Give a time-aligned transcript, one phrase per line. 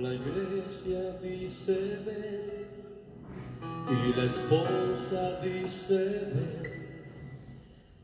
[0.00, 2.66] La iglesia dice ven
[3.90, 6.62] y la esposa dice ven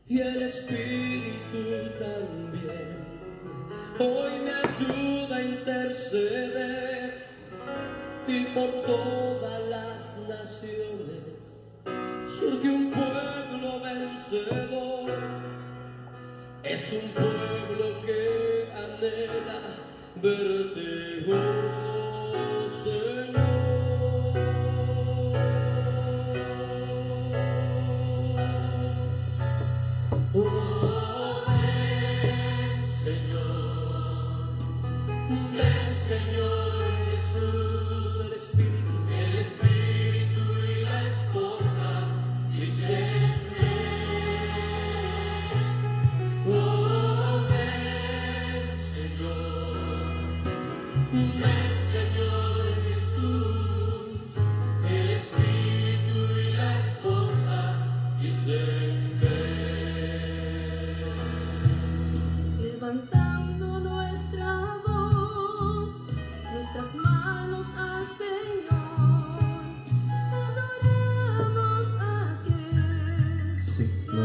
[0.07, 1.63] y el espíritu
[1.97, 2.95] también.
[3.97, 7.25] Hoy me ayuda a interceder
[8.27, 11.23] y por todas las naciones
[12.39, 15.09] surge un pueblo vencedor.
[16.61, 21.88] Es un pueblo que anhela birthday.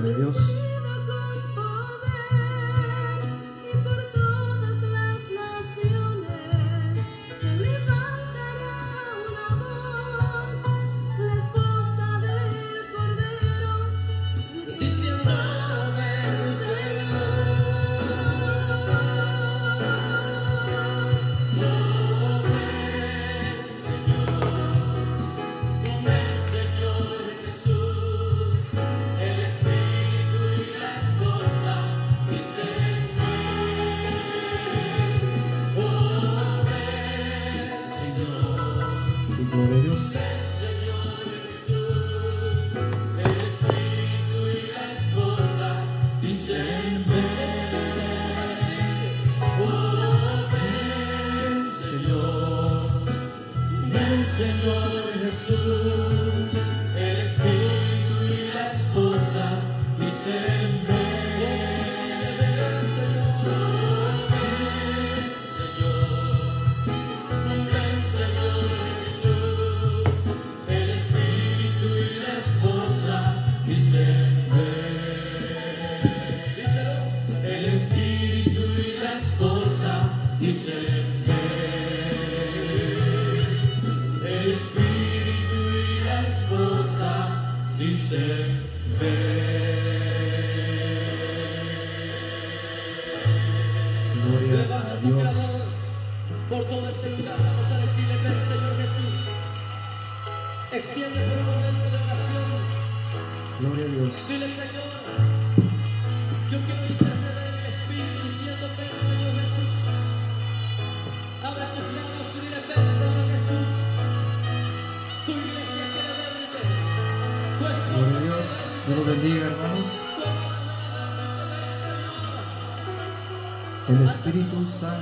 [0.05, 0.54] Sí,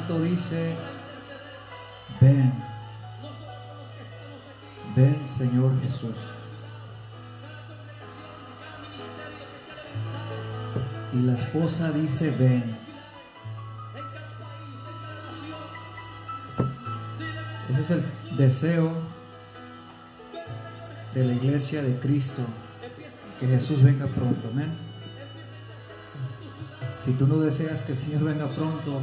[0.02, 0.74] Santo dice,
[2.20, 2.52] ven,
[4.96, 6.16] ven Señor Jesús.
[11.12, 12.76] Y la esposa dice, ven.
[17.70, 18.04] Ese es el
[18.36, 18.92] deseo
[21.14, 22.42] de la iglesia de Cristo,
[23.38, 24.72] que Jesús venga pronto, amén.
[26.98, 29.00] Si tú no deseas que el Señor venga pronto,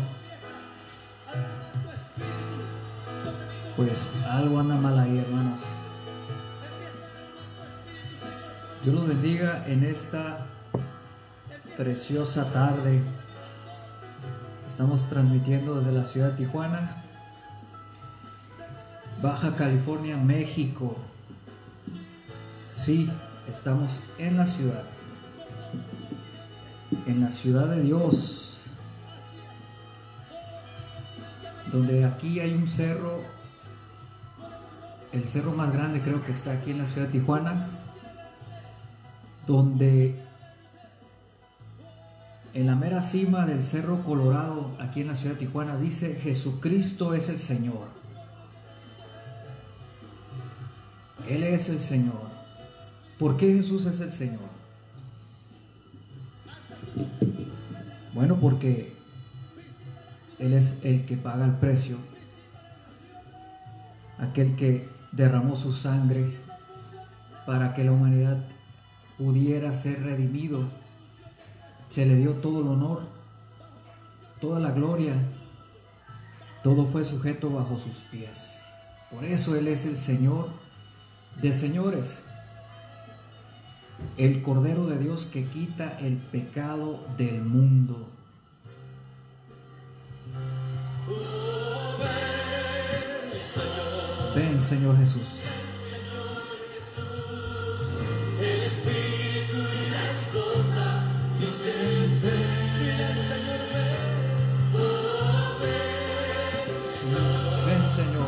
[3.79, 5.61] pues algo anda mal ahí, hermanos.
[8.83, 10.47] Dios los bendiga en esta
[11.77, 13.01] preciosa tarde.
[14.67, 17.05] Estamos transmitiendo desde la ciudad de Tijuana,
[19.21, 20.97] Baja California, México.
[22.73, 23.09] Sí,
[23.47, 24.83] estamos en la ciudad
[27.05, 28.57] en la ciudad de Dios,
[31.71, 33.38] donde aquí hay un cerro,
[35.11, 37.69] el cerro más grande creo que está aquí en la ciudad de Tijuana,
[39.47, 40.15] donde
[42.53, 47.13] en la mera cima del cerro Colorado, aquí en la ciudad de Tijuana, dice Jesucristo
[47.13, 47.87] es el Señor.
[51.27, 52.29] Él es el Señor.
[53.17, 54.49] ¿Por qué Jesús es el Señor?
[58.13, 58.93] Bueno, porque
[60.39, 61.97] Él es el que paga el precio
[64.19, 66.37] aquel que derramó su sangre
[67.45, 68.37] para que la humanidad
[69.17, 70.69] pudiera ser redimido.
[71.89, 73.01] Se le dio todo el honor,
[74.39, 75.15] toda la gloria,
[76.63, 78.59] todo fue sujeto bajo sus pies.
[79.11, 80.49] Por eso Él es el Señor
[81.41, 82.23] de señores,
[84.17, 88.07] el Cordero de Dios que quita el pecado del mundo.
[94.69, 95.23] Señor Jesús.
[107.65, 108.27] Ven, Señor.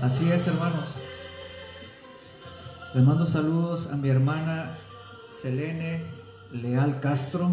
[0.00, 0.96] Así es, hermanos.
[2.94, 4.78] Les mando saludos a mi hermana
[5.30, 6.13] Selene
[6.54, 7.50] Leal Castro.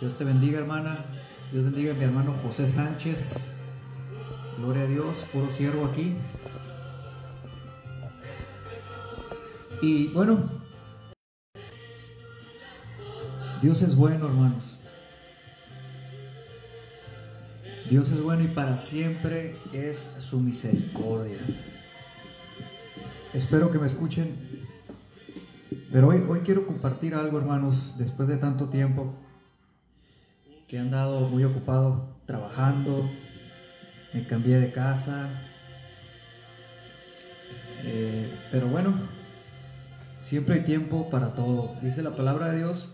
[0.00, 1.04] Dios te bendiga, hermana.
[1.52, 3.52] Dios bendiga a mi hermano José Sánchez.
[4.56, 6.16] Gloria a Dios, puro siervo aquí.
[9.82, 10.48] Y bueno,
[13.60, 14.78] Dios es bueno, hermanos.
[17.90, 21.40] Dios es bueno y para siempre es su misericordia.
[23.34, 24.64] Espero que me escuchen.
[25.94, 29.14] Pero hoy, hoy quiero compartir algo, hermanos, después de tanto tiempo
[30.66, 33.08] que he andado muy ocupado trabajando,
[34.12, 35.28] me cambié de casa.
[37.84, 38.92] Eh, pero bueno,
[40.18, 41.76] siempre hay tiempo para todo.
[41.80, 42.92] Dice la palabra de Dios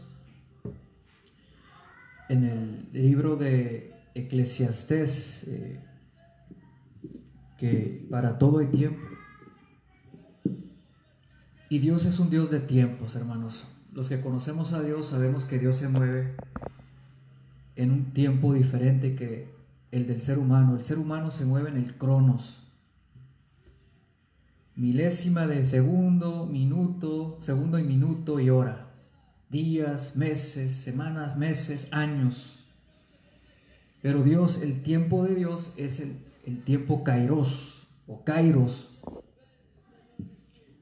[2.28, 5.80] en el libro de Eclesiastés eh,
[7.56, 9.09] que para todo hay tiempo.
[11.70, 13.64] Y Dios es un Dios de tiempos, hermanos.
[13.94, 16.34] Los que conocemos a Dios sabemos que Dios se mueve
[17.76, 19.54] en un tiempo diferente que
[19.92, 20.76] el del ser humano.
[20.76, 22.64] El ser humano se mueve en el cronos.
[24.74, 28.88] Milésima de segundo, minuto, segundo y minuto y hora.
[29.48, 32.64] Días, meses, semanas, meses, años.
[34.02, 36.16] Pero Dios, el tiempo de Dios es el,
[36.46, 38.89] el tiempo kairos o kairos.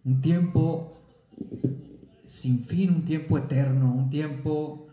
[0.08, 0.96] Un tiempo
[2.25, 4.88] sin fin, un tiempo eterno, un tiempo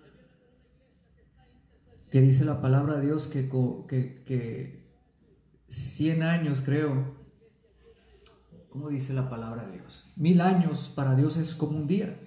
[2.12, 3.50] que dice la palabra de Dios que,
[3.88, 4.90] que, que
[5.70, 7.16] 100 años creo,
[8.70, 10.12] ¿cómo dice la palabra de Dios?
[10.18, 12.20] Mil años para Dios es como un día.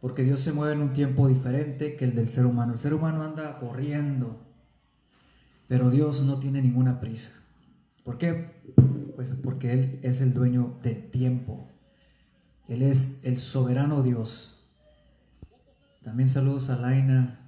[0.00, 2.74] Porque Dios se mueve en un tiempo diferente que el del ser humano.
[2.74, 4.46] El ser humano anda corriendo,
[5.66, 7.41] pero Dios no tiene ninguna prisa.
[8.04, 8.62] ¿Por qué?
[9.14, 11.68] Pues porque Él es el dueño del tiempo.
[12.68, 14.68] Él es el soberano Dios.
[16.02, 17.38] También saludos a Laina.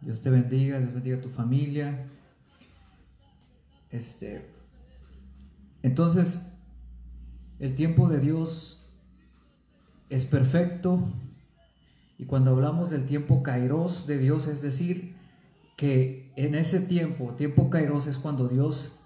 [0.00, 2.06] Dios te bendiga, Dios bendiga a tu familia.
[3.90, 4.46] Este,
[5.82, 6.50] entonces,
[7.58, 8.88] el tiempo de Dios
[10.08, 11.12] es perfecto.
[12.18, 15.16] Y cuando hablamos del tiempo kairos de Dios, es decir,
[15.76, 18.99] que en ese tiempo, tiempo kairos es cuando Dios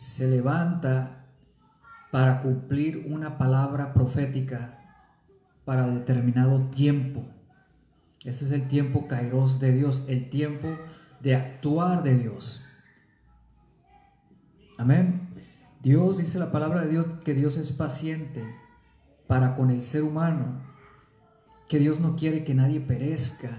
[0.00, 1.26] se levanta
[2.10, 4.78] para cumplir una palabra profética
[5.66, 7.22] para determinado tiempo.
[8.24, 10.68] Ese es el tiempo kairos de Dios, el tiempo
[11.20, 12.64] de actuar de Dios.
[14.78, 15.34] Amén.
[15.82, 18.42] Dios dice la palabra de Dios que Dios es paciente
[19.26, 20.62] para con el ser humano,
[21.68, 23.50] que Dios no quiere que nadie perezca,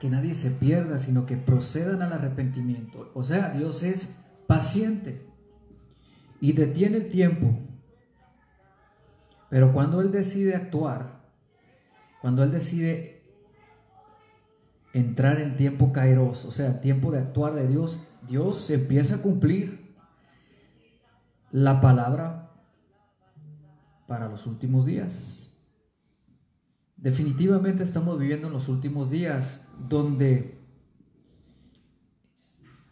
[0.00, 3.12] que nadie se pierda, sino que procedan al arrepentimiento.
[3.14, 5.32] O sea, Dios es paciente
[6.44, 7.58] y detiene el tiempo.
[9.48, 11.24] Pero cuando Él decide actuar,
[12.20, 13.22] cuando Él decide
[14.92, 19.96] entrar en tiempo kairos, o sea, tiempo de actuar de Dios, Dios empieza a cumplir
[21.50, 22.50] la palabra
[24.06, 25.58] para los últimos días.
[26.98, 30.58] Definitivamente estamos viviendo en los últimos días donde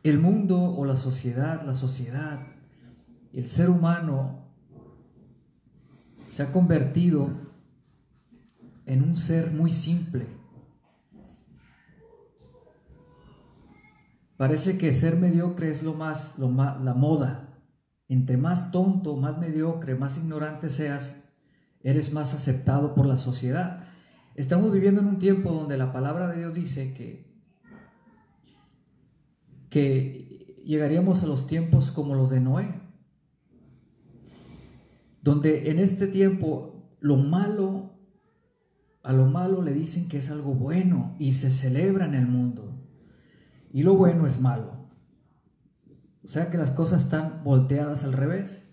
[0.04, 2.51] el mundo o la sociedad, la sociedad,
[3.33, 4.43] el ser humano
[6.29, 7.31] se ha convertido
[8.87, 10.27] en un ser muy simple.
[14.37, 17.49] Parece que ser mediocre es lo más, lo más la moda.
[18.09, 21.23] Entre más tonto, más mediocre, más ignorante seas,
[21.81, 23.85] eres más aceptado por la sociedad.
[24.35, 27.41] Estamos viviendo en un tiempo donde la palabra de Dios dice que,
[29.71, 32.82] que llegaríamos a los tiempos como los de Noé,
[35.23, 37.95] donde en este tiempo lo malo,
[39.02, 42.76] a lo malo le dicen que es algo bueno y se celebra en el mundo.
[43.73, 44.88] Y lo bueno es malo.
[46.25, 48.69] O sea que las cosas están volteadas al revés.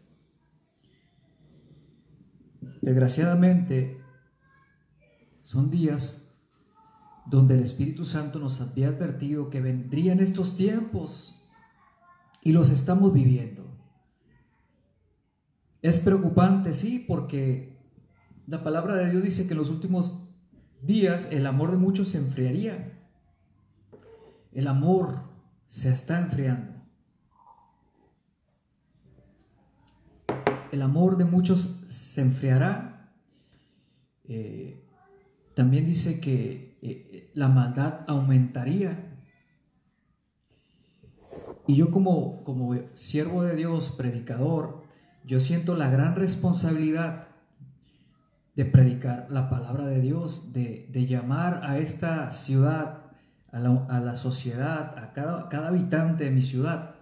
[2.82, 4.01] Desgraciadamente,
[5.41, 6.29] son días
[7.25, 11.39] donde el Espíritu Santo nos había advertido que vendrían estos tiempos
[12.41, 13.68] y los estamos viviendo.
[15.81, 17.77] Es preocupante, sí, porque
[18.48, 20.27] la palabra de Dios dice que en los últimos
[20.81, 23.00] días el amor de muchos se enfriaría.
[24.51, 25.21] El amor
[25.69, 26.74] se está enfriando.
[30.71, 33.13] El amor de muchos se enfriará.
[34.27, 34.86] Eh,
[35.55, 39.17] también dice que eh, la maldad aumentaría.
[41.67, 44.88] Y yo como, como siervo de Dios, predicador,
[45.29, 47.27] yo siento la gran responsabilidad
[48.55, 53.12] de predicar la palabra de Dios, de, llamar a esta ciudad,
[53.51, 56.95] a la, sociedad, a cada, cada habitante de mi ciudad,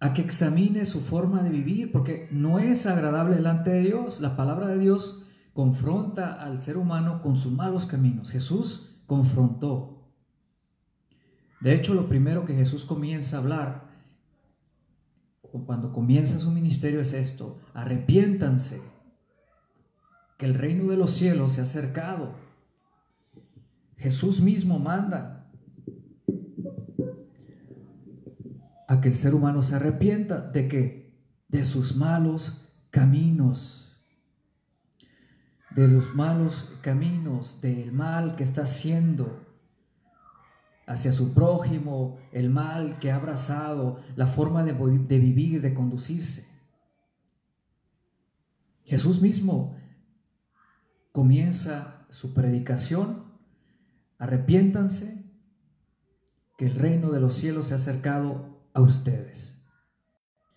[0.00, 4.22] a que examine su forma de vivir, porque no es agradable delante de Dios.
[4.22, 8.30] La palabra de Dios confronta al ser humano con sus malos caminos.
[8.30, 10.08] Jesús confrontó.
[11.60, 13.91] De hecho, lo primero que Jesús comienza a hablar
[15.52, 18.80] cuando comienza su ministerio es esto, arrepiéntanse,
[20.38, 22.34] que el reino de los cielos se ha acercado.
[23.96, 25.50] Jesús mismo manda
[28.88, 31.12] a que el ser humano se arrepienta de que
[31.48, 33.94] de sus malos caminos,
[35.70, 39.41] de los malos caminos, del mal que está haciendo
[40.92, 46.46] hacia su prójimo, el mal que ha abrazado, la forma de, de vivir, de conducirse.
[48.84, 49.76] Jesús mismo
[51.12, 53.24] comienza su predicación,
[54.18, 55.22] arrepiéntanse,
[56.58, 59.64] que el reino de los cielos se ha acercado a ustedes.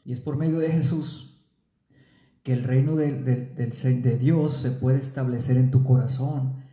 [0.04, 1.32] Y es por medio de Jesús
[2.44, 6.64] que el reino de, de Dios se puede establecer en tu corazón.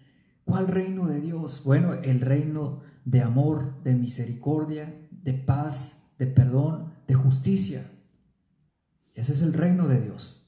[0.45, 1.62] ¿Cuál reino de Dios?
[1.64, 7.90] Bueno, el reino de amor, de misericordia, de paz, de perdón, de justicia.
[9.14, 10.38] Ese es el reino de Dios.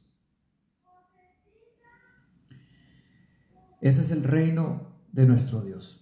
[3.80, 6.00] Ese es el reino de nuestro Dios.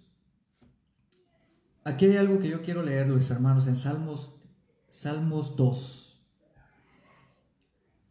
[1.85, 4.41] Aquí hay algo que yo quiero leer, mis hermanos, en Salmos,
[4.87, 6.25] Salmos 2.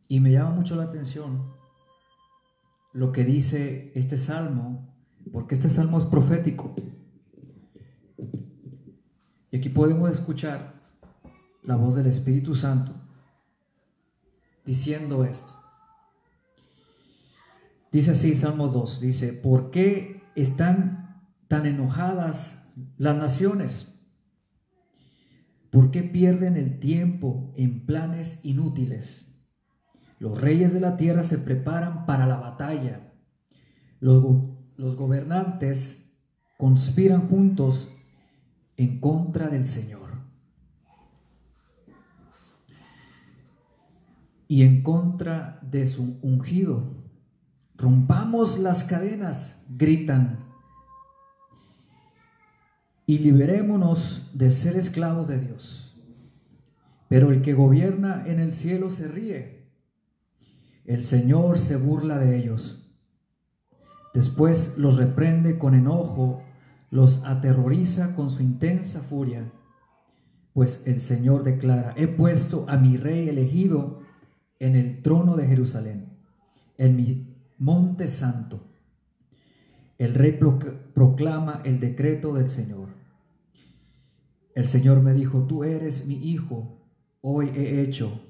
[0.10, 1.53] Y me llama mucho la atención
[2.91, 4.93] lo que dice este salmo,
[5.31, 6.75] porque este salmo es profético.
[9.51, 10.74] Y aquí podemos escuchar
[11.63, 12.93] la voz del Espíritu Santo
[14.65, 15.53] diciendo esto.
[17.91, 24.00] Dice así Salmo 2, dice, ¿por qué están tan enojadas las naciones?
[25.70, 29.43] ¿Por qué pierden el tiempo en planes inútiles?
[30.20, 33.12] Los reyes de la tierra se preparan para la batalla.
[34.00, 34.24] Los,
[34.77, 36.13] los gobernantes
[36.58, 37.89] conspiran juntos
[38.78, 40.10] en contra del Señor.
[44.48, 46.96] Y en contra de su ungido.
[47.75, 50.40] Rompamos las cadenas, gritan.
[53.06, 55.98] Y liberémonos de ser esclavos de Dios.
[57.08, 59.70] Pero el que gobierna en el cielo se ríe.
[60.86, 62.82] El Señor se burla de ellos.
[64.13, 66.44] Después los reprende con enojo
[66.91, 69.51] los aterroriza con su intensa furia,
[70.53, 74.01] pues el Señor declara, he puesto a mi rey elegido
[74.60, 76.10] en el trono de Jerusalén,
[76.77, 78.67] en mi monte santo.
[79.98, 80.38] El rey
[80.93, 82.89] proclama el decreto del Señor.
[84.53, 86.77] El Señor me dijo, tú eres mi hijo,
[87.21, 88.21] hoy he hecho,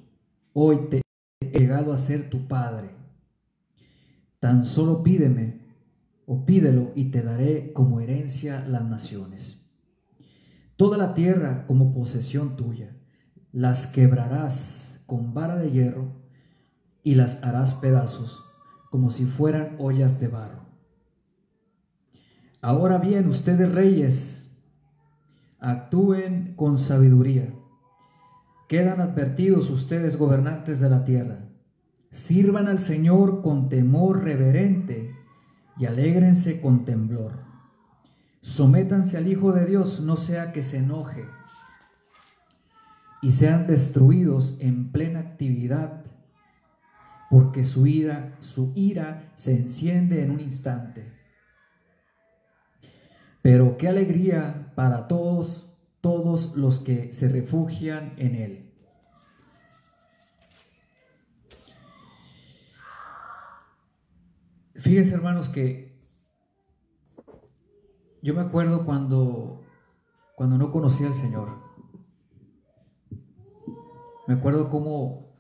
[0.54, 1.02] hoy te
[1.40, 2.92] he llegado a ser tu padre.
[4.40, 5.61] Tan solo pídeme
[6.32, 9.58] o pídelo y te daré como herencia las naciones.
[10.78, 12.96] Toda la tierra como posesión tuya,
[13.52, 16.22] las quebrarás con vara de hierro
[17.04, 18.46] y las harás pedazos
[18.90, 20.68] como si fueran ollas de barro.
[22.62, 24.50] Ahora bien, ustedes reyes,
[25.60, 27.54] actúen con sabiduría.
[28.70, 31.50] Quedan advertidos ustedes gobernantes de la tierra.
[32.10, 35.11] Sirvan al Señor con temor reverente
[35.82, 37.40] y alégrense con temblor.
[38.42, 41.26] Sométanse al Hijo de Dios, no sea que se enoje
[43.24, 46.06] y sean destruidos en plena actividad
[47.32, 51.14] porque su ira, su ira se enciende en un instante.
[53.42, 58.71] Pero qué alegría para todos, todos los que se refugian en él.
[64.82, 65.96] Fíjense hermanos que
[68.24, 69.62] yo me acuerdo cuando,
[70.36, 71.50] cuando no conocía al Señor.
[74.28, 75.36] Me acuerdo cómo,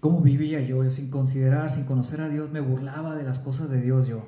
[0.00, 3.82] cómo vivía yo, sin considerar, sin conocer a Dios, me burlaba de las cosas de
[3.82, 4.26] Dios yo.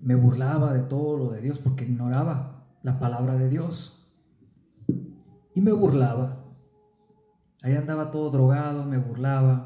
[0.00, 4.08] Me burlaba de todo lo de Dios porque ignoraba la palabra de Dios.
[5.52, 6.44] Y me burlaba.
[7.62, 9.65] Ahí andaba todo drogado, me burlaba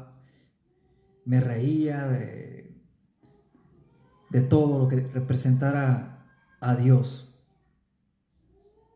[1.25, 2.75] me reía de,
[4.29, 6.25] de todo lo que representara
[6.59, 7.33] a Dios.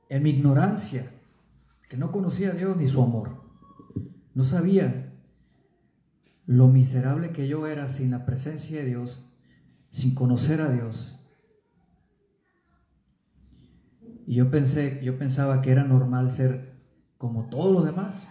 [0.10, 1.12] En mi ignorancia,
[1.89, 3.44] que no conocía a Dios ni su amor,
[4.34, 5.13] no sabía
[6.46, 9.34] lo miserable que yo era sin la presencia de Dios,
[9.89, 11.20] sin conocer a Dios.
[14.27, 16.75] Y yo pensé, yo pensaba que era normal ser
[17.17, 18.27] como todos los demás.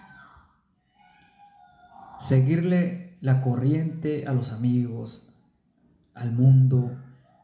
[2.20, 5.26] Seguirle la corriente a los amigos,
[6.12, 6.94] al mundo,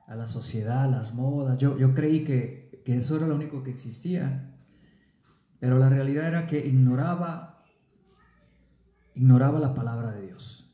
[0.06, 1.56] a la sociedad, a las modas.
[1.56, 4.58] Yo, yo creí que, que eso era lo único que existía,
[5.58, 7.64] pero la realidad era que ignoraba,
[9.14, 10.70] ignoraba la palabra de Dios.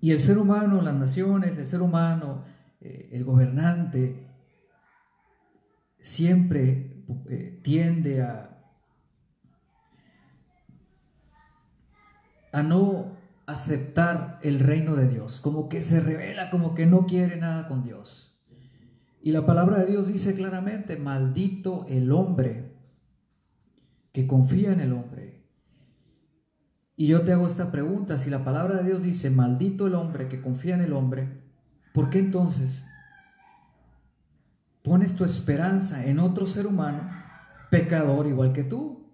[0.00, 2.42] Y el ser humano, las naciones, el ser humano,
[2.80, 4.30] eh, el gobernante,
[5.98, 8.49] siempre eh, tiende a,
[12.52, 13.16] a no
[13.46, 17.82] aceptar el reino de Dios, como que se revela, como que no quiere nada con
[17.82, 18.38] Dios.
[19.22, 22.72] Y la palabra de Dios dice claramente, maldito el hombre
[24.12, 25.44] que confía en el hombre.
[26.96, 30.28] Y yo te hago esta pregunta, si la palabra de Dios dice, maldito el hombre
[30.28, 31.42] que confía en el hombre,
[31.92, 32.86] ¿por qué entonces
[34.82, 37.10] pones tu esperanza en otro ser humano,
[37.70, 39.10] pecador igual que tú?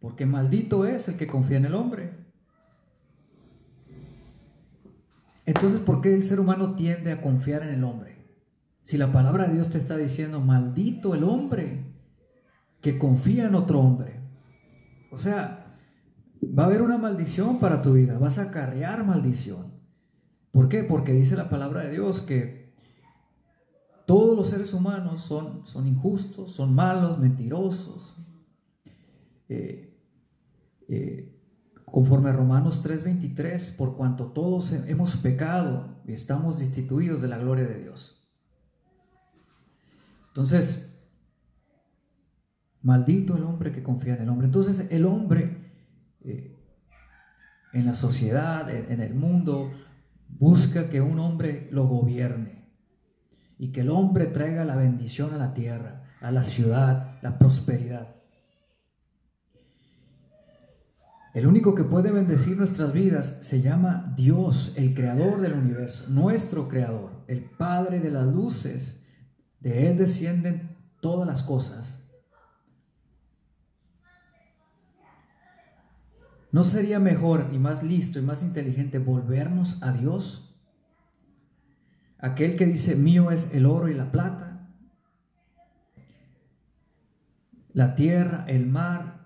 [0.00, 2.21] Porque maldito es el que confía en el hombre.
[5.44, 8.16] Entonces, ¿por qué el ser humano tiende a confiar en el hombre?
[8.84, 11.84] Si la palabra de Dios te está diciendo, maldito el hombre
[12.80, 14.20] que confía en otro hombre.
[15.10, 15.76] O sea,
[16.42, 19.72] va a haber una maldición para tu vida, vas a acarrear maldición.
[20.50, 20.84] ¿Por qué?
[20.84, 22.72] Porque dice la palabra de Dios que
[24.06, 28.16] todos los seres humanos son, son injustos, son malos, mentirosos.
[29.48, 29.96] Eh,
[30.88, 31.31] eh,
[31.92, 37.66] Conforme a Romanos 3:23, por cuanto todos hemos pecado y estamos destituidos de la gloria
[37.66, 38.26] de Dios.
[40.28, 41.06] Entonces,
[42.80, 44.46] maldito el hombre que confía en el hombre.
[44.46, 45.70] Entonces, el hombre
[46.22, 46.56] eh,
[47.74, 49.70] en la sociedad, en el mundo,
[50.30, 52.70] busca que un hombre lo gobierne
[53.58, 58.21] y que el hombre traiga la bendición a la tierra, a la ciudad, la prosperidad.
[61.34, 66.68] El único que puede bendecir nuestras vidas se llama Dios, el creador del universo, nuestro
[66.68, 69.02] creador, el Padre de las luces.
[69.60, 72.02] De Él descienden todas las cosas.
[76.50, 80.54] ¿No sería mejor y más listo y más inteligente volvernos a Dios?
[82.18, 84.68] Aquel que dice, mío es el oro y la plata,
[87.72, 89.21] la tierra, el mar,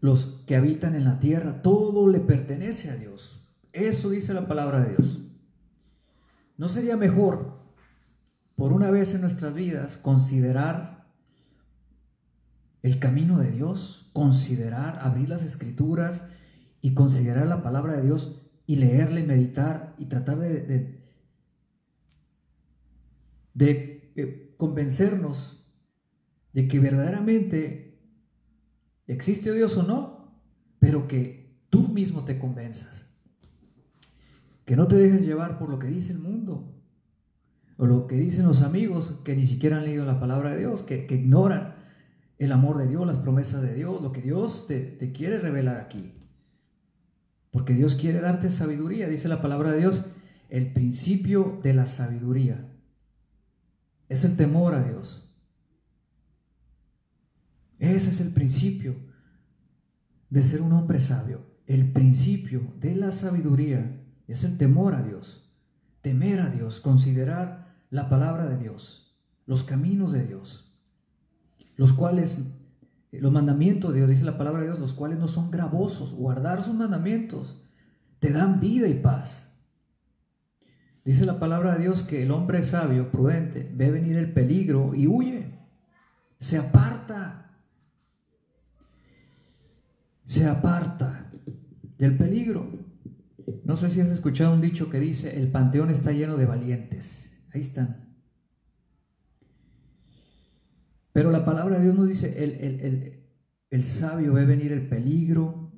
[0.00, 3.44] los que habitan en la tierra, todo le pertenece a Dios.
[3.72, 5.20] Eso dice la palabra de Dios.
[6.56, 7.58] ¿No sería mejor,
[8.56, 11.06] por una vez en nuestras vidas, considerar
[12.82, 16.28] el camino de Dios, considerar, abrir las escrituras
[16.80, 21.00] y considerar la palabra de Dios y leerla y meditar y tratar de,
[23.54, 25.66] de, eh, convencernos
[26.52, 27.87] de que verdaderamente
[29.08, 30.38] existe Dios o no,
[30.78, 33.06] pero que tú mismo te convenzas.
[34.64, 36.74] Que no te dejes llevar por lo que dice el mundo
[37.78, 40.82] o lo que dicen los amigos que ni siquiera han leído la palabra de Dios,
[40.82, 41.76] que, ignoran
[42.36, 45.76] el amor de Dios, las promesas de Dios, lo que Dios te, te quiere revelar
[45.76, 46.12] aquí.
[47.52, 50.12] Porque Dios quiere darte sabiduría, dice la palabra de Dios,
[50.48, 52.68] el principio de la sabiduría.
[54.08, 55.27] Es el temor a Dios.
[57.78, 58.96] Ese es el principio
[60.30, 61.46] de ser un hombre sabio.
[61.66, 65.50] El principio de la sabiduría es el temor a Dios,
[66.00, 70.78] temer a Dios, considerar la palabra de Dios, los caminos de Dios,
[71.76, 72.58] los cuales
[73.12, 76.14] los mandamientos de Dios, dice la palabra de Dios, los cuales no son gravosos.
[76.14, 77.62] Guardar sus mandamientos
[78.18, 79.58] te dan vida y paz.
[81.04, 85.06] Dice la palabra de Dios que el hombre sabio, prudente, ve venir el peligro y
[85.06, 85.54] huye.
[86.38, 87.47] Se aparta.
[90.28, 91.30] Se aparta
[91.96, 92.70] del peligro.
[93.64, 97.34] No sé si has escuchado un dicho que dice, el panteón está lleno de valientes.
[97.50, 98.14] Ahí están.
[101.12, 103.24] Pero la palabra de Dios nos dice,
[103.70, 105.72] el, sabio ve venir el peligro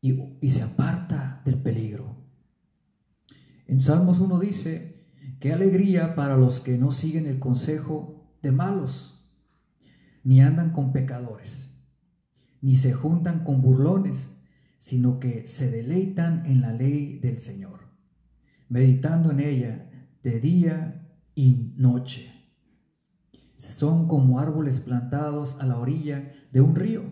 [0.00, 2.16] y, y se aparta del peligro.
[3.66, 5.04] En Salmos 1 dice,
[5.38, 9.30] qué alegría para los que no siguen el consejo de malos,
[10.24, 11.71] ni andan con pecadores,
[12.62, 14.34] ni se juntan con burlones,
[14.78, 17.80] sino que se deleitan en la ley del Señor,
[18.70, 19.90] meditando en ella
[20.22, 22.32] de día y noche.
[23.56, 27.02] Son como árboles plantados a la orilla de un río,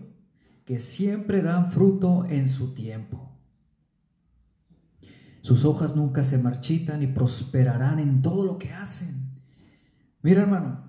[0.64, 3.30] que siempre dan fruto en su tiempo
[5.42, 9.40] sus hojas nunca se marchitan y prosperarán en todo lo que hacen.
[10.22, 10.84] Mira hermano,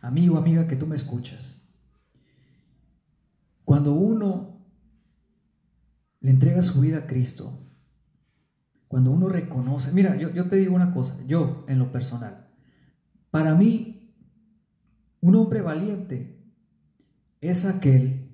[0.00, 1.57] amigo, amiga que tú me escuchas.
[3.68, 4.64] Cuando uno
[6.20, 7.60] le entrega su vida a Cristo,
[8.88, 12.48] cuando uno reconoce, mira, yo, yo te digo una cosa, yo en lo personal,
[13.30, 14.14] para mí,
[15.20, 16.40] un hombre valiente
[17.42, 18.30] es aquel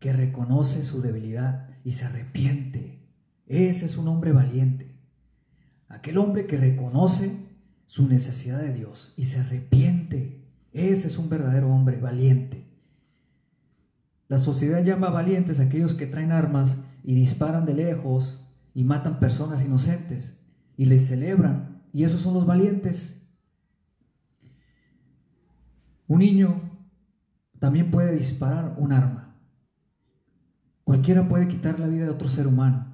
[0.00, 2.96] que reconoce su debilidad y se arrepiente
[3.46, 4.92] ese es un hombre valiente.
[5.88, 7.32] Aquel hombre que reconoce
[7.86, 10.44] su necesidad de Dios y se arrepiente.
[10.72, 12.65] Ese es un verdadero hombre valiente.
[14.28, 19.20] La sociedad llama valientes a aquellos que traen armas y disparan de lejos y matan
[19.20, 20.44] personas inocentes
[20.76, 21.82] y les celebran.
[21.92, 23.30] Y esos son los valientes.
[26.08, 26.60] Un niño
[27.58, 29.36] también puede disparar un arma.
[30.84, 32.86] Cualquiera puede quitar la vida de otro ser humano.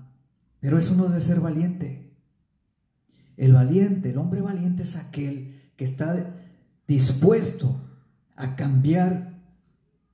[0.60, 2.16] Pero eso no es de ser valiente.
[3.36, 6.36] El valiente, el hombre valiente es aquel que está
[6.86, 7.80] dispuesto
[8.36, 9.42] a cambiar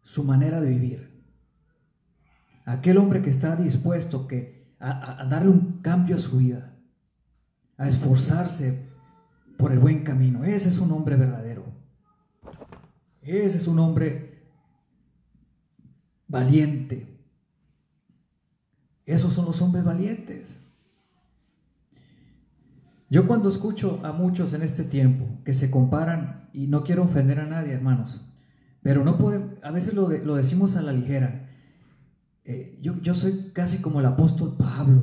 [0.02, 1.07] su manera de vivir.
[2.68, 6.74] Aquel hombre que está dispuesto que, a, darle un cambio a su vida,
[7.78, 8.90] a esforzarse
[9.56, 10.44] por el buen camino.
[10.44, 11.64] Ese es un hombre verdadero.
[13.22, 14.42] Ese es un hombre
[16.26, 17.18] valiente.
[19.06, 20.60] Esos son los hombres valientes.
[23.08, 27.40] Yo cuando escucho a muchos en este tiempo que se comparan, y no quiero ofender
[27.40, 28.20] a nadie, hermanos,
[28.82, 31.37] pero no puede, a veces lo, lo decimos a la ligera.
[32.50, 35.02] Eh, yo, soy casi como el apóstol Pablo.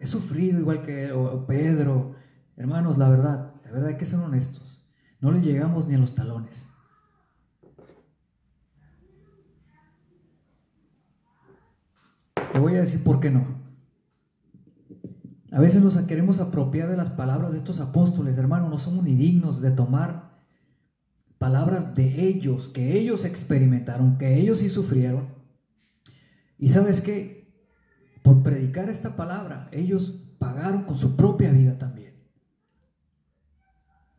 [0.00, 1.08] He sufrido igual que
[1.46, 2.16] Pedro.
[2.56, 4.84] Hermanos, la verdad, la verdad hay que ser honestos.
[5.20, 6.66] No le llegamos ni a los talones.
[12.52, 13.46] Te voy a decir por qué no.
[15.52, 19.14] A veces nos queremos apropiar de las palabras de estos apóstoles, hermano, no somos ni
[19.14, 20.40] dignos de tomar
[21.38, 25.39] palabras de ellos, que ellos experimentaron, que ellos sí sufrieron.
[26.60, 27.50] Y sabes qué,
[28.22, 32.14] por predicar esta palabra, ellos pagaron con su propia vida también.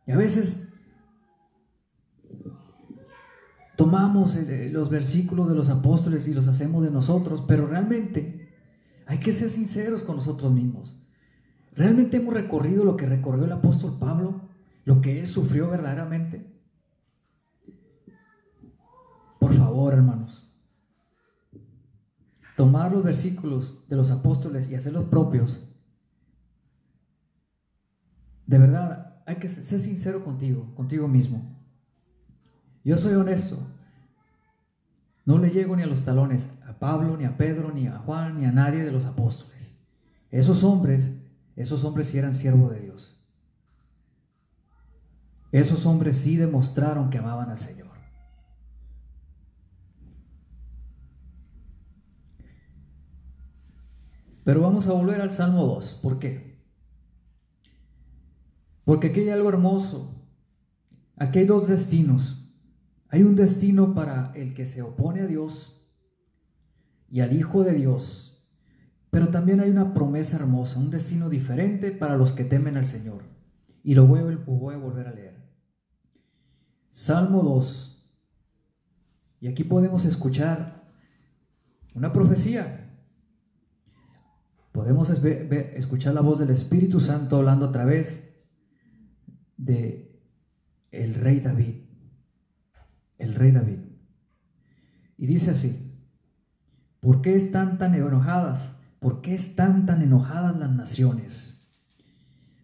[0.08, 0.74] Y a veces
[3.76, 8.52] tomamos eh, los versículos de los apóstoles y los hacemos de nosotros, pero realmente
[9.06, 11.00] hay que ser sinceros con nosotros mismos.
[11.76, 14.48] ¿Realmente hemos recorrido lo que recorrió el apóstol Pablo?
[14.84, 16.52] ¿Lo que él sufrió verdaderamente?
[19.38, 20.51] Por favor, hermanos,
[22.62, 25.58] tomar los versículos de los apóstoles y hacerlos propios.
[28.46, 31.42] De verdad, hay que ser sincero contigo, contigo mismo.
[32.84, 33.58] Yo soy honesto.
[35.24, 38.38] No le llego ni a los talones a Pablo, ni a Pedro, ni a Juan,
[38.38, 39.76] ni a nadie de los apóstoles.
[40.30, 41.10] Esos hombres,
[41.56, 43.20] esos hombres sí eran siervos de Dios.
[45.50, 47.91] Esos hombres sí demostraron que amaban al Señor.
[54.44, 56.00] Pero vamos a volver al Salmo 2.
[56.02, 56.60] ¿Por qué?
[58.84, 60.28] Porque aquí hay algo hermoso.
[61.16, 62.42] Aquí hay dos destinos.
[63.08, 65.86] Hay un destino para el que se opone a Dios
[67.10, 68.48] y al Hijo de Dios,
[69.10, 73.22] pero también hay una promesa hermosa, un destino diferente para los que temen al Señor.
[73.84, 75.36] Y lo voy a, voy volver a leer.
[76.90, 77.92] Salmo 2.
[79.40, 80.90] Y aquí podemos escuchar
[81.94, 82.81] una profecía.
[84.72, 88.28] Podemos escuchar la voz del Espíritu Santo hablando a través
[89.56, 90.20] de
[90.90, 91.82] el rey David
[93.22, 93.78] el rey David.
[95.16, 95.96] Y dice así,
[97.00, 98.80] ¿por qué están tan enojadas?
[98.98, 101.56] ¿Por qué están tan enojadas las naciones?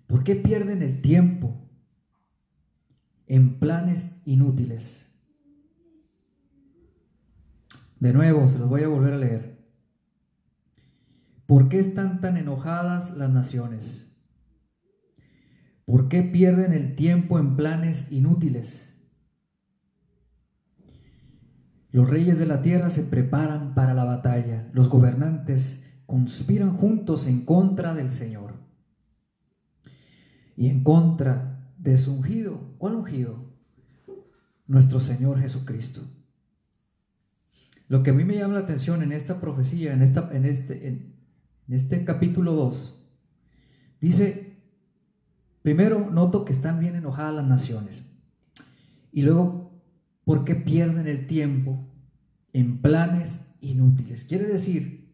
[0.07, 1.71] ¿Por qué pierden el tiempo
[3.27, 5.05] en planes inútiles?
[8.01, 9.48] De nuevo, se los voy a volver a leer.
[11.49, 14.15] ¿Por qué están tan enojadas las naciones?
[15.87, 19.03] ¿Por qué pierden el tiempo en planes inútiles?
[21.91, 24.69] Los reyes de la tierra se preparan para la batalla.
[24.75, 28.53] Los gobernantes conspiran juntos en contra del Señor
[30.55, 32.75] y en contra de su ungido.
[32.77, 33.55] ¿Cuál ungido?
[34.67, 36.03] Nuestro Señor Jesucristo.
[37.89, 41.17] Lo que a mí me llama la atención en esta profecía, en, esta, en, este,
[41.75, 42.95] este capítulo 2,
[44.01, 44.57] dice,
[45.63, 48.03] primero noto que están bien enojadas las naciones.
[49.13, 49.73] Y luego,
[50.25, 51.87] ¿por qué pierden el tiempo
[52.53, 54.25] en planes inútiles?
[54.25, 55.13] Quiere decir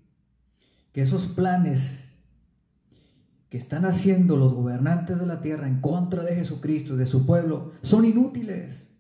[0.93, 2.05] que esos planes
[3.49, 7.27] que están haciendo los gobernantes de la tierra en contra de Jesucristo y de su
[7.27, 8.97] pueblo son inútiles.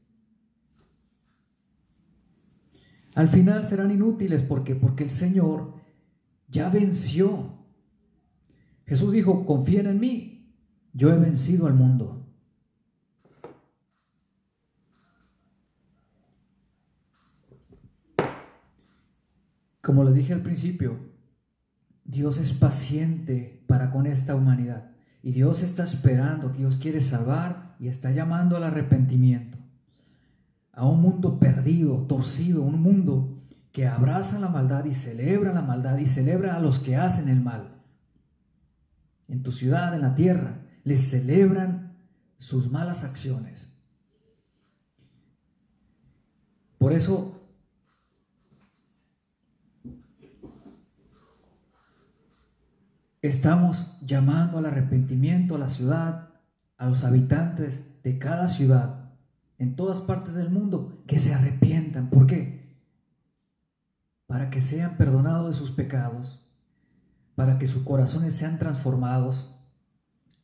[3.14, 5.74] Al final serán inútiles porque porque el Señor
[6.48, 7.50] ya venció.
[8.86, 10.52] Jesús dijo, confíen en mí,
[10.92, 12.20] yo he vencido al mundo.
[19.80, 20.96] Como les dije al principio,
[22.04, 24.90] Dios es paciente para con esta humanidad
[25.22, 29.58] y Dios está esperando, que Dios quiere salvar y está llamando al arrepentimiento
[30.76, 33.33] a un mundo perdido, torcido, un mundo
[33.74, 37.40] que abraza la maldad y celebra la maldad y celebra a los que hacen el
[37.40, 37.74] mal.
[39.26, 41.98] En tu ciudad, en la tierra, les celebran
[42.38, 43.68] sus malas acciones.
[46.78, 47.44] Por eso
[53.22, 56.28] estamos llamando al arrepentimiento a la ciudad,
[56.76, 59.10] a los habitantes de cada ciudad
[59.58, 62.08] en todas partes del mundo que se arrepientan.
[62.08, 62.63] ¿Por qué?
[64.34, 66.44] Para que sean perdonados de sus pecados,
[67.36, 69.56] para que sus corazones sean transformados,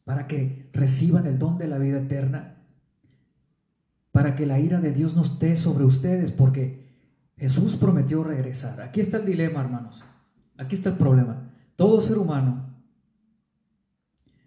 [0.04, 2.54] para que reciban el don de la vida eterna,
[4.12, 6.88] para que la ira de Dios no esté sobre ustedes, porque
[7.36, 8.80] Jesús prometió regresar.
[8.80, 10.04] Aquí está el dilema, hermanos.
[10.56, 11.50] Aquí está el problema.
[11.74, 12.72] Todo ser humano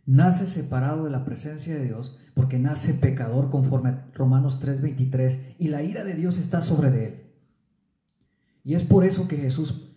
[0.05, 5.67] nace separado de la presencia de Dios porque nace pecador conforme a Romanos 3:23 y
[5.67, 7.22] la ira de Dios está sobre de él.
[8.63, 9.89] Y es por eso que Jesús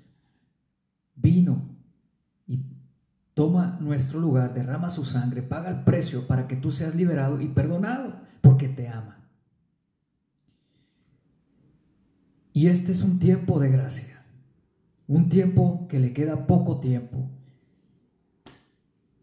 [1.15, 1.63] vino
[2.47, 2.61] y
[3.35, 7.47] toma nuestro lugar, derrama su sangre, paga el precio para que tú seas liberado y
[7.47, 9.25] perdonado porque te ama.
[12.53, 14.23] Y este es un tiempo de gracia,
[15.07, 17.31] un tiempo que le queda poco tiempo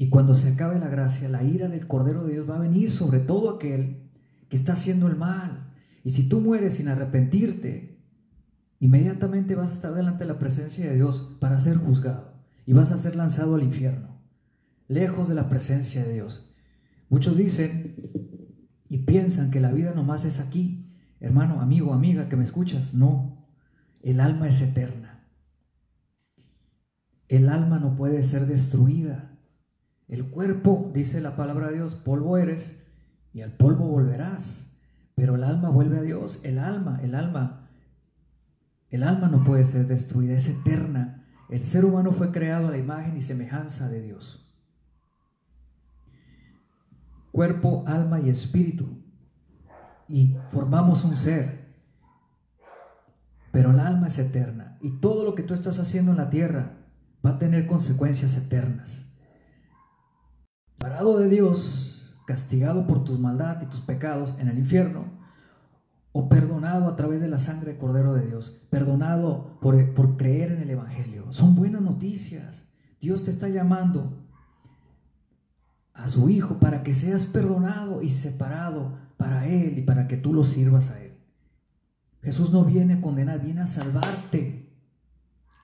[0.04, 2.92] y cuando se acabe la gracia, la ira del Cordero de Dios va a venir
[2.92, 4.02] sobre todo aquel
[4.50, 5.72] que está haciendo el mal.
[6.04, 7.93] Y si tú mueres sin arrepentirte,
[8.84, 12.34] inmediatamente vas a estar delante de la presencia de Dios para ser juzgado
[12.66, 14.10] y vas a ser lanzado al infierno,
[14.90, 16.54] lejos de la presencia de Dios.
[17.08, 17.96] Muchos dicen
[18.90, 20.94] y piensan que la vida nomás es aquí.
[21.22, 23.48] Hermano, amigo, amiga, que me escuchas, no.
[24.02, 25.30] El alma es eterna.
[27.30, 29.32] El alma no puede ser destruida.
[30.10, 32.86] El cuerpo, dice la palabra de Dios, polvo eres
[33.32, 34.78] y al polvo volverás.
[35.16, 36.42] Pero el alma vuelve a Dios.
[36.44, 37.63] El alma, el alma,
[38.96, 41.26] el alma no puede ser destruida, es eterna.
[41.50, 44.50] El ser humano fue creado a la imagen y semejanza de Dios.
[47.32, 48.86] Cuerpo, alma y espíritu.
[50.08, 51.74] Y formamos un ser.
[53.52, 54.78] Pero el alma es eterna.
[54.82, 56.78] Y todo lo que tú estás haciendo en la tierra
[57.26, 59.14] va a tener consecuencias eternas
[60.84, 65.06] parado de Dios, castigado por tus maldad y tus pecados en el infierno,
[66.14, 70.54] o perdonado a través de la sangre de Cordero de Dios, perdonado por, por creer
[70.54, 71.34] en el Evangelio.
[71.34, 72.70] Son buenas noticias.
[73.02, 74.26] Dios te está llamando
[75.94, 80.34] a su Hijo para que seas perdonado y separado para Él y para que tú
[80.34, 81.18] lo sirvas a Él.
[82.22, 84.72] Jesús no viene a condenar, viene a salvarte,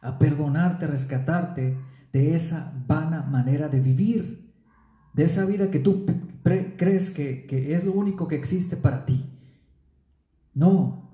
[0.02, 1.78] a perdonarte, a rescatarte
[2.12, 4.50] de esa vana manera de vivir
[5.14, 6.06] de esa vida que tú
[6.78, 9.26] crees que, que es lo único que existe para ti.
[10.54, 11.10] No,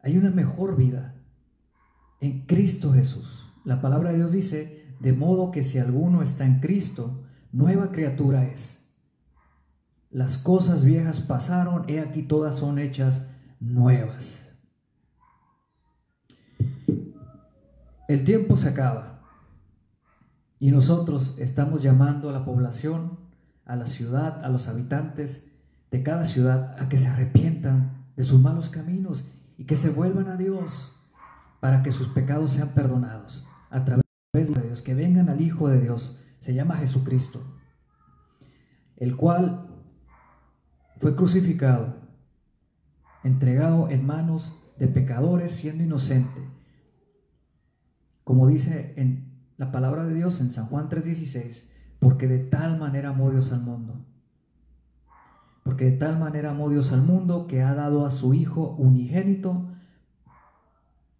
[0.00, 1.14] hay una mejor vida
[2.20, 3.44] en Cristo Jesús.
[3.64, 8.44] La palabra de Dios dice, de modo que si alguno está en Cristo, nueva criatura
[8.44, 8.90] es.
[10.10, 13.28] Las cosas viejas pasaron, he aquí todas son hechas
[13.60, 14.48] nuevas.
[18.08, 19.20] el tiempo se acaba
[20.58, 23.20] y nosotros estamos llamando a la población,
[23.66, 25.52] a la ciudad, a los habitantes
[25.90, 30.28] de cada ciudad a que se arrepientan de sus malos caminos y que se vuelvan
[30.28, 31.00] a Dios
[31.60, 34.02] para que sus pecados sean perdonados a través
[34.32, 37.40] de Dios, que vengan al Hijo de Dios, se llama Jesucristo,
[38.96, 39.68] el cual
[41.00, 41.94] fue crucificado,
[43.22, 46.40] entregado en manos de pecadores siendo inocente,
[48.24, 53.10] como dice en la palabra de Dios en San Juan 3:16, porque de tal manera
[53.10, 54.07] amó Dios al mundo.
[55.68, 59.66] Porque de tal manera amó Dios al mundo que ha dado a su Hijo unigénito,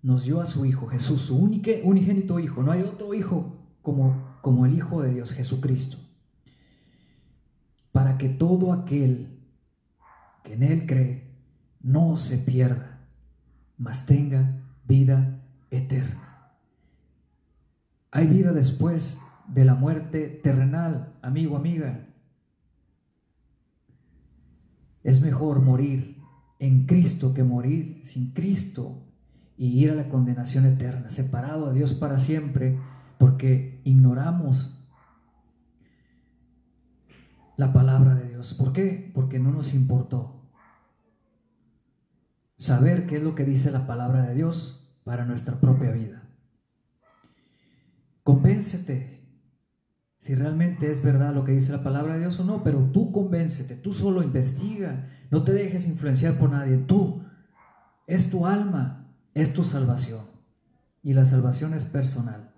[0.01, 2.63] nos dio a su Hijo Jesús, su único, unigénito Hijo.
[2.63, 5.99] No hay otro Hijo como, como el Hijo de Dios, Jesucristo.
[7.93, 9.39] Para que todo aquel
[10.43, 11.31] que en Él cree
[11.83, 13.01] no se pierda,
[13.77, 16.55] mas tenga vida eterna.
[18.11, 22.08] Hay vida después de la muerte terrenal, amigo, amiga.
[25.09, 26.19] Es mejor morir
[26.59, 29.07] en Cristo que morir sin Cristo
[29.57, 32.79] y ir a la condenación eterna, separado a Dios para siempre,
[33.17, 34.87] porque ignoramos
[37.57, 38.53] la palabra de Dios.
[38.53, 39.11] ¿Por qué?
[39.15, 40.43] Porque no nos importó
[42.59, 46.29] saber qué es lo que dice la palabra de Dios para nuestra propia vida.
[48.25, 49.18] Convéncete
[50.19, 53.13] si realmente es verdad lo que dice la palabra de Dios o no, pero tú
[53.13, 57.23] convéncete, tú solo investiga, no te dejes influenciar por nadie, tú
[58.07, 60.23] es tu alma, es tu salvación
[61.03, 62.51] y la salvación es personal.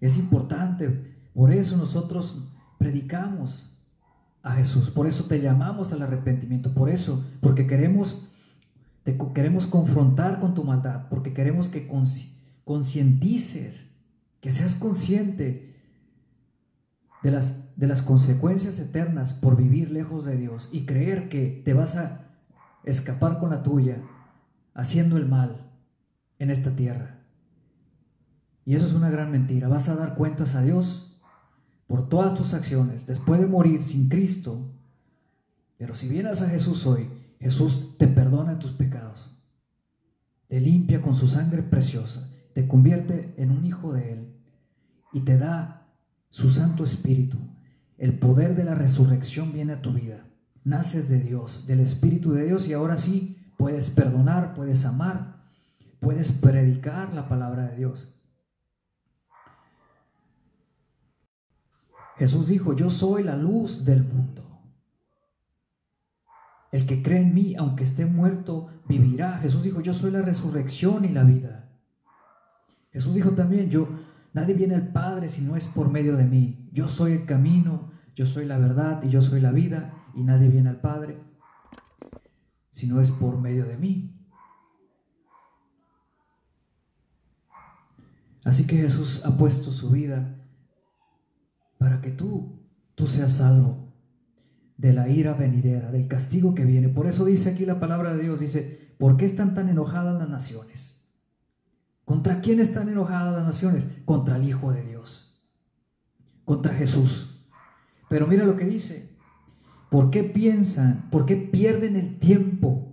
[0.00, 2.46] Es importante, por eso nosotros
[2.78, 3.70] predicamos
[4.42, 8.28] a Jesús, por eso te llamamos al arrepentimiento, por eso, porque queremos,
[9.02, 11.88] te queremos confrontar con tu maldad, porque queremos que
[12.64, 13.93] concientices
[14.44, 15.74] que seas consciente
[17.22, 21.72] de las, de las consecuencias eternas por vivir lejos de Dios y creer que te
[21.72, 22.26] vas a
[22.82, 24.02] escapar con la tuya
[24.74, 25.70] haciendo el mal
[26.38, 27.20] en esta tierra.
[28.66, 29.66] Y eso es una gran mentira.
[29.68, 31.18] Vas a dar cuentas a Dios
[31.86, 34.74] por todas tus acciones después de morir sin Cristo.
[35.78, 37.08] Pero si vienes a Jesús hoy,
[37.40, 39.34] Jesús te perdona tus pecados,
[40.48, 44.33] te limpia con su sangre preciosa, te convierte en un hijo de Él
[45.14, 45.86] y te da
[46.28, 47.38] su Santo Espíritu.
[47.96, 50.26] El poder de la resurrección viene a tu vida.
[50.64, 55.44] Naces de Dios, del Espíritu de Dios y ahora sí puedes perdonar, puedes amar,
[56.00, 58.12] puedes predicar la palabra de Dios.
[62.16, 64.42] Jesús dijo, yo soy la luz del mundo.
[66.72, 69.38] El que cree en mí, aunque esté muerto, vivirá.
[69.38, 71.70] Jesús dijo, yo soy la resurrección y la vida.
[72.90, 73.88] Jesús dijo también, yo
[74.34, 76.68] Nadie viene al Padre si no es por medio de mí.
[76.72, 80.48] Yo soy el camino, yo soy la verdad y yo soy la vida y nadie
[80.48, 81.18] viene al Padre
[82.70, 84.10] si no es por medio de mí.
[88.44, 90.36] Así que Jesús ha puesto su vida
[91.78, 92.60] para que tú,
[92.96, 93.94] tú seas salvo
[94.76, 96.88] de la ira venidera, del castigo que viene.
[96.88, 100.28] Por eso dice aquí la palabra de Dios, dice, ¿por qué están tan enojadas las
[100.28, 100.93] naciones?
[102.04, 103.86] ¿Contra quién están enojadas las naciones?
[104.04, 105.40] Contra el Hijo de Dios,
[106.44, 107.46] contra Jesús.
[108.08, 109.14] Pero mira lo que dice.
[109.90, 112.92] ¿Por qué piensan, por qué pierden el tiempo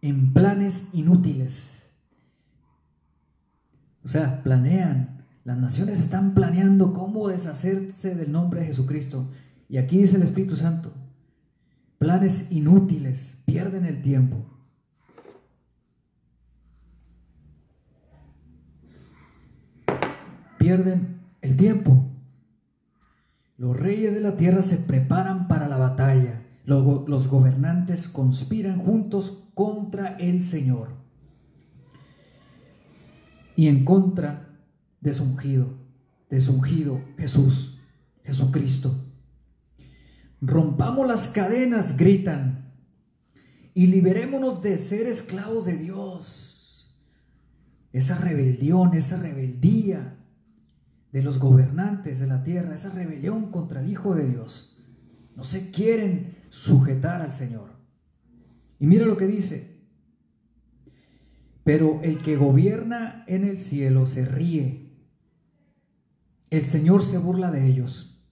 [0.00, 1.92] en planes inútiles?
[4.04, 9.28] O sea, planean, las naciones están planeando cómo deshacerse del nombre de Jesucristo.
[9.68, 10.92] Y aquí dice el Espíritu Santo,
[11.98, 14.55] planes inútiles, pierden el tiempo.
[20.66, 22.10] Pierden el tiempo.
[23.56, 26.42] Los reyes de la tierra se preparan para la batalla.
[26.64, 30.88] Los, los gobernantes conspiran juntos contra el Señor
[33.54, 34.58] y en contra
[35.00, 35.68] de su ungido,
[36.30, 37.78] de su ungido Jesús,
[38.24, 38.92] Jesucristo.
[40.40, 42.72] Rompamos las cadenas, gritan,
[43.72, 47.00] y liberémonos de ser esclavos de Dios.
[47.92, 50.16] Esa rebelión, esa rebeldía
[51.16, 54.76] de los gobernantes de la tierra, esa rebelión contra el Hijo de Dios.
[55.34, 57.70] No se quieren sujetar al Señor.
[58.78, 59.80] Y mira lo que dice.
[61.64, 64.92] Pero el que gobierna en el cielo se ríe.
[66.50, 68.22] El Señor se burla de ellos.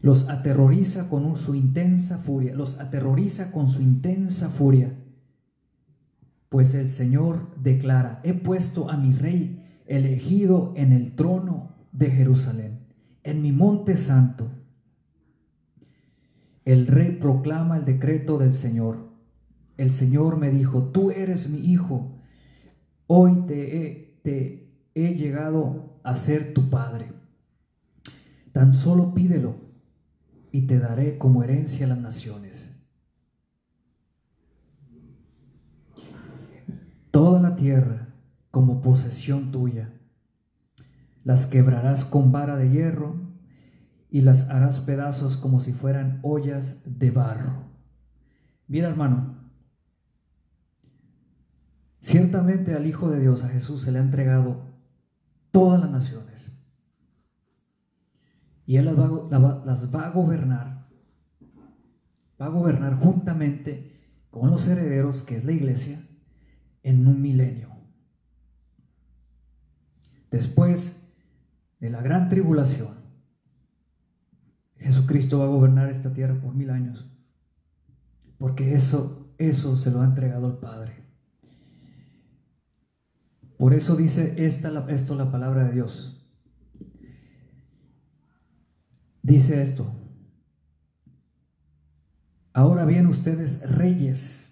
[0.00, 2.54] Los aterroriza con su intensa furia.
[2.54, 4.98] Los aterroriza con su intensa furia.
[6.48, 9.59] Pues el Señor declara, he puesto a mi rey
[9.90, 12.86] elegido en el trono de Jerusalén,
[13.24, 14.48] en mi monte santo.
[16.64, 19.10] El rey proclama el decreto del Señor.
[19.76, 22.22] El Señor me dijo, tú eres mi hijo,
[23.08, 24.20] hoy te
[24.94, 27.12] he, llegado a ser tu padre.
[28.52, 29.56] Tan solo pídelo
[30.52, 32.80] y te daré como herencia las naciones.
[37.10, 38.09] Toda la tierra
[38.50, 39.92] como posesión tuya.
[41.24, 43.30] Las quebrarás con vara de hierro
[44.10, 47.70] y las harás pedazos como si fueran ollas de barro.
[48.66, 49.36] Mira hermano,
[52.00, 54.70] ciertamente al Hijo de Dios, a Jesús, se le ha entregado
[55.50, 56.52] todas las naciones.
[58.66, 60.88] Y Él las va, las va a gobernar,
[62.40, 66.00] va a gobernar juntamente con los herederos, que es la iglesia,
[66.82, 67.69] en un milenio.
[70.30, 71.12] Después
[71.80, 73.00] de la gran tribulación,
[74.78, 77.04] Jesucristo va a gobernar esta tierra por mil años,
[78.38, 81.00] porque eso, eso se lo ha entregado el Padre.
[83.58, 86.26] Por eso dice esta, esto la palabra de Dios.
[89.22, 89.92] Dice esto.
[92.54, 94.49] Ahora bien ustedes reyes,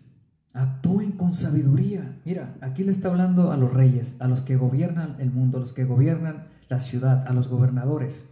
[0.59, 2.21] actúen con sabiduría.
[2.25, 5.61] Mira, aquí le está hablando a los reyes, a los que gobiernan el mundo, a
[5.61, 8.29] los que gobiernan la ciudad, a los gobernadores,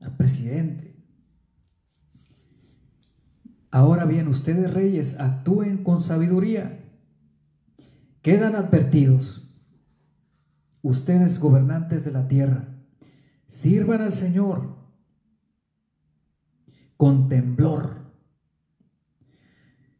[0.00, 0.96] al presidente.
[3.70, 6.80] Ahora bien, ustedes reyes, actúen con sabiduría.
[8.22, 9.54] Quedan advertidos.
[10.80, 12.68] Ustedes gobernantes de la tierra,
[13.46, 14.76] sirvan al Señor
[16.96, 18.01] con temblor.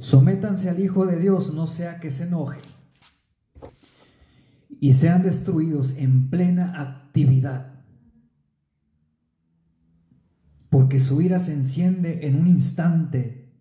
[0.03, 2.61] Sométanse al Hijo de Dios, no sea que se enoje
[4.81, 7.85] y sean destruidos en plena actividad.
[10.71, 13.55] Porque su ira se enciende en un instante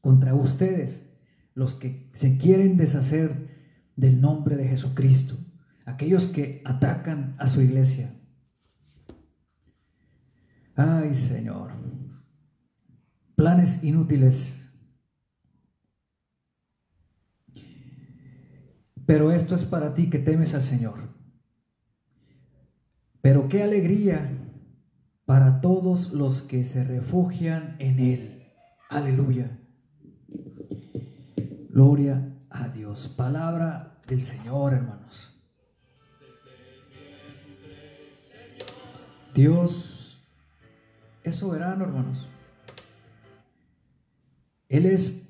[0.00, 1.18] contra ustedes,
[1.54, 5.34] los que se quieren deshacer del nombre de Jesucristo,
[5.84, 8.14] aquellos que atacan a su iglesia.
[10.76, 11.72] Ay Señor,
[13.34, 14.67] planes inútiles
[19.08, 20.98] Pero esto es para ti que temes al Señor.
[23.22, 24.30] Pero qué alegría
[25.24, 28.52] para todos los que se refugian en Él.
[28.90, 29.58] Aleluya.
[31.70, 33.08] Gloria a Dios.
[33.08, 35.42] Palabra del Señor, hermanos.
[39.34, 40.22] Dios
[41.24, 42.28] es soberano, hermanos.
[44.68, 45.27] Él es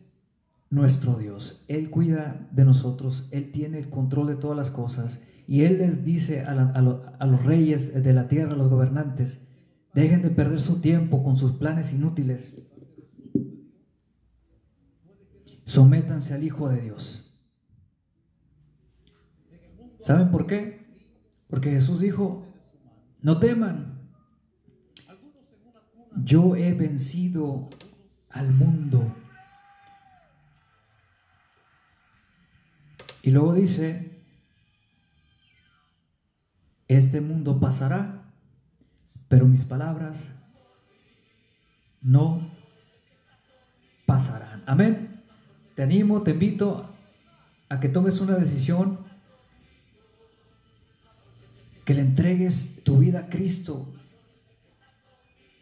[0.70, 1.64] nuestro Dios.
[1.68, 5.24] Él cuida de nosotros, Él tiene el control de todas las cosas.
[5.46, 9.48] Y Él les dice a, los reyes de la tierra, a los gobernantes,
[9.94, 12.66] dejen de perder su tiempo con sus planes inútiles.
[15.64, 17.24] Sométanse al Hijo de Dios.
[20.00, 20.86] ¿Saben por qué?
[21.48, 22.46] Porque Jesús dijo,
[23.22, 24.10] no teman,
[26.24, 27.68] yo he vencido
[28.28, 29.14] al mundo.
[33.28, 34.22] Y luego dice,
[36.88, 38.32] este mundo pasará,
[39.28, 40.30] pero mis palabras
[42.00, 42.50] no
[44.06, 44.62] pasarán.
[44.64, 45.22] Amén.
[45.74, 46.88] Te animo, te invito
[47.68, 49.00] a que tomes una decisión,
[51.84, 53.92] que le entregues tu vida a Cristo,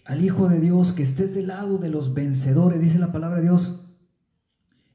[0.05, 3.43] al Hijo de Dios, que estés del lado de los vencedores, dice la palabra de
[3.43, 3.86] Dios.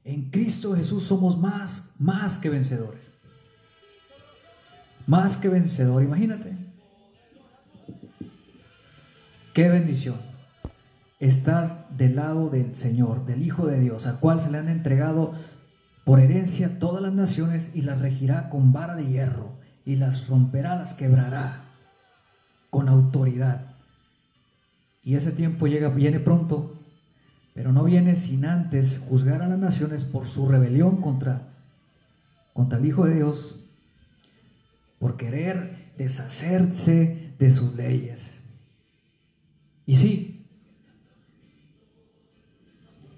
[0.04, 3.10] En Cristo Jesús somos más, más que vencedores.
[5.06, 6.56] Más que vencedor, imagínate.
[9.54, 10.16] Qué bendición
[11.20, 15.34] estar del lado del Señor, del Hijo de Dios, al cual se le han entregado
[16.04, 19.52] por herencia todas las naciones y las regirá con vara de hierro
[19.84, 21.64] y las romperá, las quebrará
[22.70, 23.76] con autoridad.
[25.04, 26.81] Y ese tiempo llega, viene pronto
[27.54, 31.48] pero no viene sin antes juzgar a las naciones por su rebelión contra,
[32.52, 33.64] contra el Hijo de Dios,
[34.98, 38.38] por querer deshacerse de sus leyes.
[39.84, 40.46] Y sí,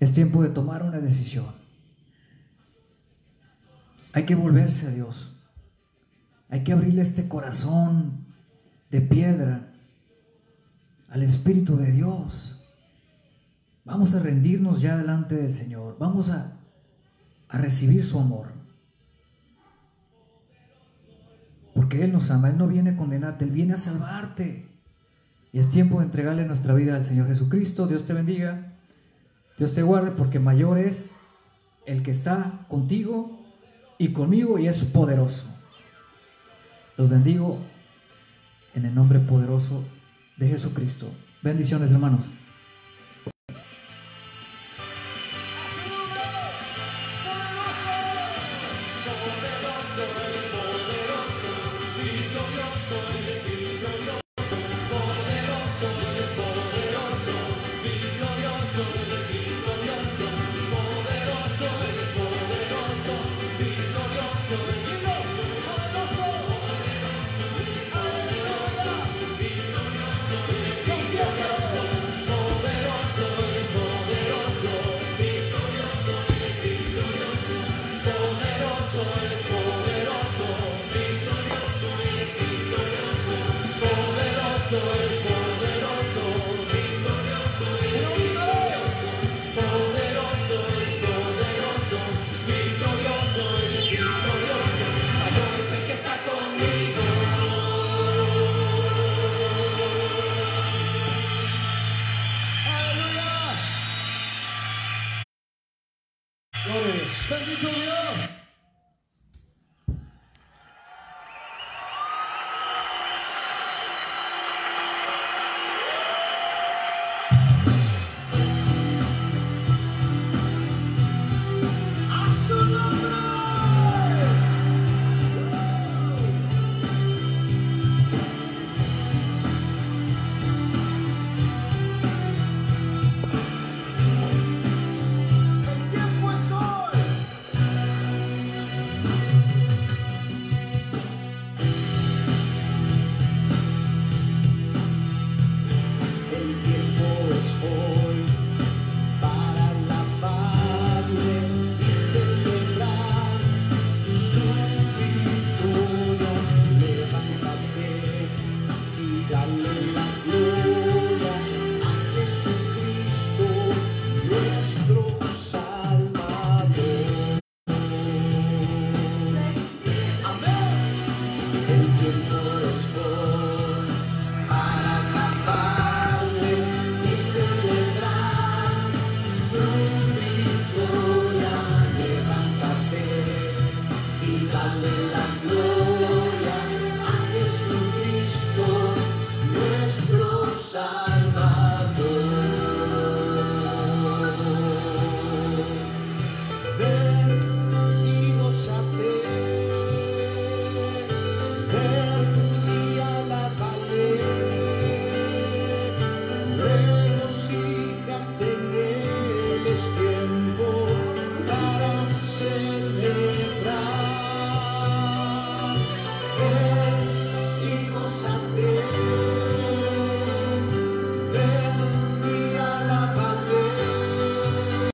[0.00, 1.46] es tiempo de tomar una decisión.
[4.12, 5.32] Hay que volverse a Dios.
[6.48, 8.26] Hay que abrirle este corazón
[8.90, 9.72] de piedra
[11.08, 12.53] al Espíritu de Dios.
[13.84, 15.96] Vamos a rendirnos ya delante del Señor.
[15.98, 16.56] Vamos a,
[17.48, 18.52] a recibir su amor.
[21.74, 22.48] Porque Él nos ama.
[22.48, 24.66] Él no viene a condenarte, Él viene a salvarte.
[25.52, 27.86] Y es tiempo de entregarle nuestra vida al Señor Jesucristo.
[27.86, 28.72] Dios te bendiga.
[29.58, 31.12] Dios te guarde porque mayor es
[31.86, 33.44] el que está contigo
[33.98, 35.44] y conmigo y es poderoso.
[36.96, 37.58] Los bendigo
[38.74, 39.84] en el nombre poderoso
[40.36, 41.08] de Jesucristo.
[41.42, 42.24] Bendiciones hermanos.